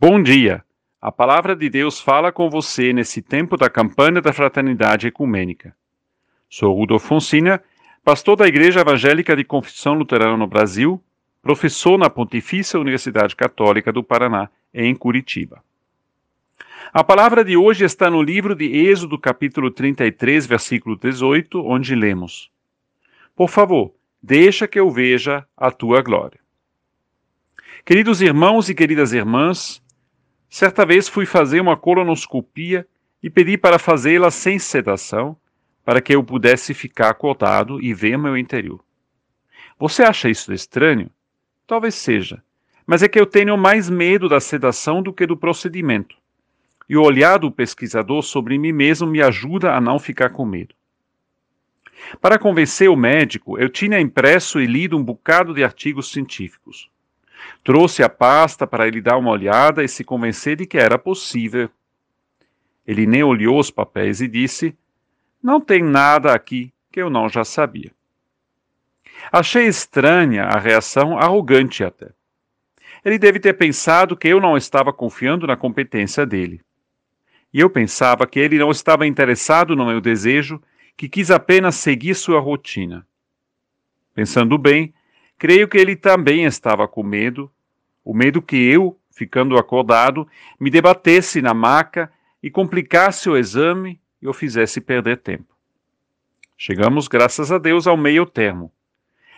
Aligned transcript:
Bom 0.00 0.22
dia! 0.22 0.64
A 1.02 1.10
palavra 1.10 1.56
de 1.56 1.68
Deus 1.68 1.98
fala 1.98 2.30
com 2.30 2.48
você 2.48 2.92
nesse 2.92 3.20
tempo 3.20 3.56
da 3.56 3.68
campanha 3.68 4.22
da 4.22 4.32
fraternidade 4.32 5.08
ecumênica. 5.08 5.74
Sou 6.48 6.72
Rudolf 6.72 7.04
Fonsina, 7.04 7.60
pastor 8.04 8.36
da 8.36 8.46
Igreja 8.46 8.78
Evangélica 8.78 9.34
de 9.34 9.42
Confissão 9.42 9.94
Luterana 9.94 10.36
no 10.36 10.46
Brasil, 10.46 11.02
professor 11.42 11.98
na 11.98 12.08
Pontifícia 12.08 12.78
Universidade 12.78 13.34
Católica 13.34 13.92
do 13.92 14.04
Paraná, 14.04 14.48
em 14.72 14.94
Curitiba. 14.94 15.64
A 16.92 17.02
palavra 17.02 17.44
de 17.44 17.56
hoje 17.56 17.84
está 17.84 18.08
no 18.08 18.22
livro 18.22 18.54
de 18.54 18.66
Êxodo, 18.66 19.18
capítulo 19.18 19.68
33, 19.68 20.46
versículo 20.46 20.94
18, 20.96 21.60
onde 21.66 21.96
lemos: 21.96 22.52
Por 23.34 23.50
favor, 23.50 23.92
deixa 24.22 24.68
que 24.68 24.78
eu 24.78 24.92
veja 24.92 25.44
a 25.56 25.72
tua 25.72 26.00
glória. 26.02 26.38
Queridos 27.84 28.22
irmãos 28.22 28.68
e 28.68 28.76
queridas 28.76 29.12
irmãs, 29.12 29.82
certa 30.48 30.84
vez 30.84 31.08
fui 31.08 31.26
fazer 31.26 31.60
uma 31.60 31.76
colonoscopia 31.76 32.86
e 33.22 33.28
pedi 33.28 33.58
para 33.58 33.78
fazê-la 33.78 34.30
sem 34.30 34.58
sedação, 34.58 35.36
para 35.84 36.00
que 36.00 36.14
eu 36.14 36.22
pudesse 36.22 36.74
ficar 36.74 37.10
acordado 37.10 37.82
e 37.82 37.92
ver 37.94 38.18
meu 38.18 38.36
interior. 38.36 38.80
Você 39.78 40.02
acha 40.02 40.28
isso 40.28 40.52
estranho? 40.52 41.10
Talvez 41.66 41.94
seja, 41.94 42.42
mas 42.86 43.02
é 43.02 43.08
que 43.08 43.18
eu 43.18 43.26
tenho 43.26 43.56
mais 43.56 43.88
medo 43.90 44.28
da 44.28 44.40
sedação 44.40 45.02
do 45.02 45.12
que 45.12 45.26
do 45.26 45.36
procedimento. 45.36 46.16
E 46.88 46.96
o 46.96 47.02
olhar 47.02 47.38
do 47.38 47.50
pesquisador 47.50 48.22
sobre 48.22 48.58
mim 48.58 48.72
mesmo 48.72 49.06
me 49.06 49.20
ajuda 49.20 49.74
a 49.74 49.80
não 49.80 49.98
ficar 49.98 50.30
com 50.30 50.44
medo. 50.44 50.74
Para 52.20 52.38
convencer 52.38 52.88
o 52.88 52.96
médico, 52.96 53.58
eu 53.58 53.68
tinha 53.68 54.00
impresso 54.00 54.60
e 54.60 54.66
lido 54.66 54.96
um 54.96 55.02
bocado 55.02 55.52
de 55.52 55.62
artigos 55.62 56.10
científicos. 56.10 56.90
Trouxe 57.62 58.02
a 58.02 58.08
pasta 58.08 58.66
para 58.66 58.86
ele 58.86 59.00
dar 59.00 59.16
uma 59.16 59.30
olhada 59.30 59.84
e 59.84 59.88
se 59.88 60.04
convencer 60.04 60.56
de 60.56 60.66
que 60.66 60.78
era 60.78 60.98
possível. 60.98 61.68
Ele 62.86 63.06
nem 63.06 63.22
olhou 63.22 63.58
os 63.58 63.70
papéis 63.70 64.20
e 64.20 64.28
disse: 64.28 64.76
Não 65.42 65.60
tem 65.60 65.82
nada 65.82 66.32
aqui 66.32 66.72
que 66.90 67.00
eu 67.00 67.10
não 67.10 67.28
já 67.28 67.44
sabia. 67.44 67.92
Achei 69.30 69.66
estranha 69.66 70.44
a 70.44 70.58
reação, 70.58 71.18
arrogante 71.18 71.84
até. 71.84 72.10
Ele 73.04 73.18
deve 73.18 73.38
ter 73.38 73.54
pensado 73.54 74.16
que 74.16 74.28
eu 74.28 74.40
não 74.40 74.56
estava 74.56 74.92
confiando 74.92 75.46
na 75.46 75.56
competência 75.56 76.24
dele. 76.24 76.60
E 77.52 77.60
eu 77.60 77.70
pensava 77.70 78.26
que 78.26 78.38
ele 78.38 78.58
não 78.58 78.70
estava 78.70 79.06
interessado 79.06 79.74
no 79.74 79.86
meu 79.86 80.00
desejo, 80.00 80.60
que 80.96 81.08
quis 81.08 81.30
apenas 81.30 81.76
seguir 81.76 82.14
sua 82.14 82.40
rotina. 82.40 83.06
Pensando 84.14 84.58
bem, 84.58 84.92
Creio 85.38 85.68
que 85.68 85.78
ele 85.78 85.94
também 85.94 86.44
estava 86.44 86.88
com 86.88 87.02
medo, 87.02 87.48
o 88.04 88.12
medo 88.12 88.42
que 88.42 88.56
eu, 88.56 88.98
ficando 89.12 89.56
acordado, 89.56 90.26
me 90.58 90.68
debatesse 90.68 91.40
na 91.40 91.54
maca 91.54 92.10
e 92.42 92.50
complicasse 92.50 93.30
o 93.30 93.36
exame 93.36 94.00
e 94.20 94.26
o 94.26 94.32
fizesse 94.32 94.80
perder 94.80 95.18
tempo. 95.18 95.54
Chegamos, 96.56 97.06
graças 97.06 97.52
a 97.52 97.58
Deus, 97.58 97.86
ao 97.86 97.96
meio 97.96 98.26
termo. 98.26 98.72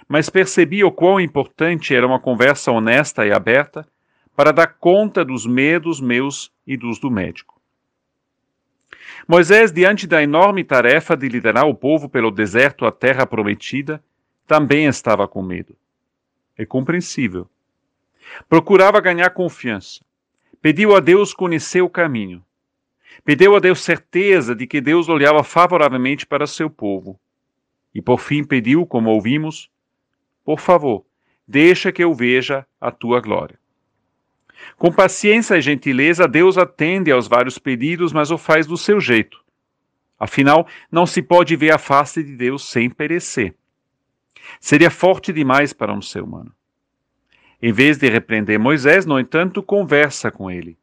Mas 0.09 0.31
percebi 0.31 0.83
o 0.83 0.91
quão 0.91 1.21
importante 1.21 1.95
era 1.95 2.07
uma 2.07 2.19
conversa 2.19 2.73
honesta 2.73 3.27
e 3.27 3.33
aberta 3.33 3.87
para 4.35 4.53
dar 4.53 4.69
conta 4.69 5.23
dos 5.23 5.47
medos 5.47 6.01
meus 6.01 6.51
e 6.67 6.79
dos 6.79 6.99
do 6.99 7.11
médico. 7.11 7.61
Moisés, 9.29 9.71
diante 9.71 10.07
da 10.07 10.23
enorme 10.23 10.65
tarefa 10.65 11.15
de 11.15 11.29
liderar 11.29 11.67
o 11.67 11.75
povo 11.75 12.09
pelo 12.09 12.31
deserto 12.31 12.87
à 12.87 12.91
terra 12.91 13.27
prometida, 13.27 14.03
também 14.47 14.87
estava 14.87 15.29
com 15.29 15.43
medo. 15.43 15.77
É 16.61 16.67
compreensível. 16.67 17.49
Procurava 18.47 19.01
ganhar 19.01 19.31
confiança. 19.31 20.05
Pediu 20.61 20.95
a 20.95 21.01
Deus 21.01 21.33
conhecer 21.33 21.81
o 21.81 21.89
caminho. 21.89 22.45
Pediu 23.25 23.57
a 23.57 23.59
Deus 23.59 23.81
certeza 23.81 24.55
de 24.55 24.67
que 24.67 24.79
Deus 24.79 25.09
olhava 25.09 25.43
favoravelmente 25.43 26.27
para 26.27 26.47
seu 26.47 26.69
povo. 26.69 27.19
E 27.95 28.03
por 28.03 28.21
fim 28.21 28.45
pediu, 28.45 28.85
como 28.85 29.09
ouvimos, 29.09 29.71
por 30.45 30.61
favor, 30.61 31.07
deixa 31.49 31.91
que 31.91 32.05
eu 32.05 32.13
veja 32.13 32.67
a 32.79 32.91
tua 32.91 33.23
glória. 33.23 33.59
Com 34.77 34.93
paciência 34.93 35.57
e 35.57 35.63
gentileza, 35.63 36.29
Deus 36.29 36.59
atende 36.59 37.11
aos 37.11 37.27
vários 37.27 37.57
pedidos, 37.57 38.13
mas 38.13 38.31
o 38.31 38.37
faz 38.37 38.67
do 38.67 38.77
seu 38.77 39.01
jeito. 39.01 39.43
Afinal, 40.19 40.67
não 40.93 41.07
se 41.07 41.23
pode 41.23 41.57
ver 41.57 41.73
a 41.73 41.79
face 41.79 42.23
de 42.23 42.37
Deus 42.37 42.71
sem 42.71 42.91
perecer. 42.91 43.55
Seria 44.61 44.91
forte 44.91 45.33
demais 45.33 45.73
para 45.73 45.93
um 45.93 46.03
ser 46.03 46.23
humano. 46.23 46.53
Em 47.63 47.73
vez 47.73 47.99
de 47.99 48.09
repreender 48.09 48.59
Moisés, 48.59 49.05
no 49.05 49.19
entanto, 49.19 49.63
conversa 49.63 50.31
com 50.31 50.51
ele. 50.51 50.79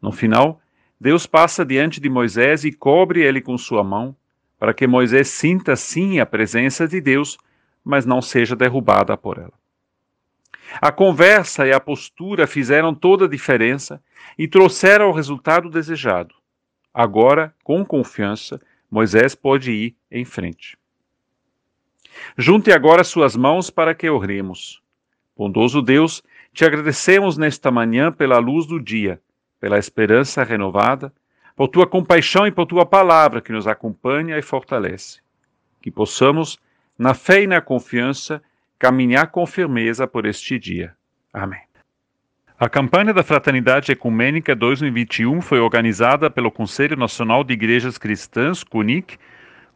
No 0.00 0.10
final, 0.10 0.60
Deus 0.98 1.26
passa 1.26 1.64
diante 1.64 2.00
de 2.00 2.08
Moisés 2.08 2.64
e 2.64 2.72
cobre 2.72 3.22
ele 3.22 3.40
com 3.40 3.56
sua 3.58 3.84
mão, 3.84 4.16
para 4.58 4.74
que 4.74 4.86
Moisés 4.86 5.28
sinta 5.28 5.76
sim 5.76 6.20
a 6.20 6.26
presença 6.26 6.86
de 6.86 7.00
Deus, 7.00 7.38
mas 7.84 8.04
não 8.04 8.20
seja 8.20 8.56
derrubada 8.56 9.16
por 9.16 9.38
ela. 9.38 9.52
A 10.80 10.92
conversa 10.92 11.66
e 11.66 11.72
a 11.72 11.80
postura 11.80 12.46
fizeram 12.46 12.94
toda 12.94 13.24
a 13.24 13.28
diferença 13.28 14.02
e 14.38 14.46
trouxeram 14.46 15.08
o 15.08 15.12
resultado 15.12 15.68
desejado. 15.68 16.34
Agora, 16.92 17.54
com 17.64 17.84
confiança, 17.84 18.60
Moisés 18.90 19.34
pode 19.34 19.72
ir 19.72 19.96
em 20.10 20.24
frente. 20.24 20.76
Junte 22.36 22.72
agora 22.72 23.04
suas 23.04 23.36
mãos 23.36 23.70
para 23.70 23.94
que 23.94 24.08
oremos. 24.08 24.82
Bondoso 25.36 25.80
Deus, 25.80 26.22
te 26.52 26.64
agradecemos 26.64 27.38
nesta 27.38 27.70
manhã 27.70 28.12
pela 28.12 28.38
luz 28.38 28.66
do 28.66 28.80
dia, 28.80 29.20
pela 29.58 29.78
esperança 29.78 30.42
renovada, 30.42 31.12
por 31.56 31.68
tua 31.68 31.86
compaixão 31.86 32.46
e 32.46 32.50
por 32.50 32.66
tua 32.66 32.86
palavra 32.86 33.40
que 33.40 33.52
nos 33.52 33.66
acompanha 33.66 34.38
e 34.38 34.42
fortalece. 34.42 35.20
Que 35.80 35.90
possamos, 35.90 36.58
na 36.98 37.14
fé 37.14 37.42
e 37.42 37.46
na 37.46 37.60
confiança, 37.60 38.42
caminhar 38.78 39.30
com 39.30 39.46
firmeza 39.46 40.06
por 40.06 40.26
este 40.26 40.58
dia. 40.58 40.94
Amém. 41.32 41.60
A 42.58 42.68
campanha 42.68 43.14
da 43.14 43.22
Fraternidade 43.22 43.90
Ecumênica 43.90 44.54
2021 44.54 45.40
foi 45.40 45.60
organizada 45.60 46.28
pelo 46.30 46.50
Conselho 46.50 46.96
Nacional 46.96 47.42
de 47.42 47.54
Igrejas 47.54 47.96
Cristãs, 47.96 48.62
CUNIC, 48.62 49.18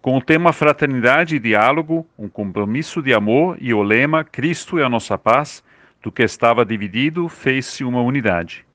com 0.04 0.18
o 0.18 0.20
tema 0.20 0.52
Fraternidade 0.52 1.36
e 1.36 1.38
Diálogo, 1.38 2.06
um 2.18 2.28
compromisso 2.28 3.00
de 3.00 3.14
amor 3.14 3.56
e 3.58 3.72
o 3.72 3.82
lema 3.82 4.22
Cristo 4.22 4.78
é 4.78 4.84
a 4.84 4.88
nossa 4.90 5.16
paz, 5.16 5.64
do 6.02 6.12
que 6.12 6.22
estava 6.22 6.62
dividido, 6.62 7.26
fez-se 7.26 7.84
uma 7.84 8.02
unidade. 8.02 8.66